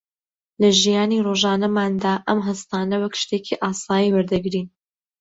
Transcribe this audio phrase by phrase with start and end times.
[0.61, 4.67] لە ژیانی ڕۆژانەماندا ئەم هەستانە وەک شتێکی ئاسایی وەردەگرین